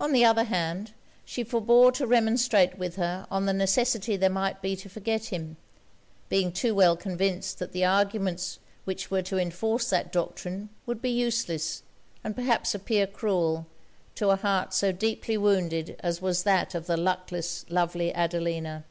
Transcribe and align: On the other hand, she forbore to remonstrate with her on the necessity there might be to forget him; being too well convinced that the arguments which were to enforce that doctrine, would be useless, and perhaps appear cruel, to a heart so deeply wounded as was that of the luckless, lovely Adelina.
On 0.00 0.12
the 0.12 0.24
other 0.24 0.44
hand, 0.44 0.92
she 1.26 1.44
forbore 1.44 1.92
to 1.92 2.06
remonstrate 2.06 2.78
with 2.78 2.96
her 2.96 3.26
on 3.30 3.44
the 3.44 3.52
necessity 3.52 4.16
there 4.16 4.30
might 4.30 4.62
be 4.62 4.74
to 4.76 4.88
forget 4.88 5.26
him; 5.26 5.58
being 6.30 6.50
too 6.50 6.74
well 6.74 6.96
convinced 6.96 7.58
that 7.58 7.72
the 7.72 7.84
arguments 7.84 8.58
which 8.86 9.10
were 9.10 9.20
to 9.20 9.36
enforce 9.36 9.90
that 9.90 10.10
doctrine, 10.10 10.70
would 10.86 11.02
be 11.02 11.10
useless, 11.10 11.82
and 12.24 12.34
perhaps 12.34 12.74
appear 12.74 13.06
cruel, 13.06 13.66
to 14.14 14.30
a 14.30 14.36
heart 14.36 14.72
so 14.72 14.92
deeply 14.92 15.36
wounded 15.36 15.94
as 16.00 16.22
was 16.22 16.44
that 16.44 16.74
of 16.74 16.86
the 16.86 16.96
luckless, 16.96 17.66
lovely 17.68 18.14
Adelina. 18.14 18.86